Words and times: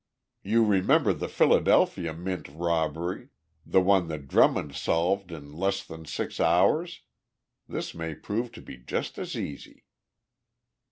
You 0.41 0.65
remember 0.65 1.13
the 1.13 1.27
Philadelphia 1.29 2.11
mint 2.11 2.47
robbery 2.47 3.27
the 3.67 3.81
one 3.81 4.07
that 4.07 4.27
Drummond 4.27 4.73
solved 4.75 5.31
in 5.31 5.51
less 5.53 5.83
than 5.85 6.05
six 6.05 6.39
hours? 6.39 7.01
This 7.67 7.93
may 7.93 8.15
prove 8.15 8.51
to 8.53 8.63
be 8.63 8.77
just 8.77 9.19
as 9.19 9.37
easy." 9.37 9.85